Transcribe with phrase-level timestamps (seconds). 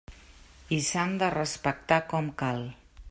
[0.77, 2.65] I s'han de respectar com cal.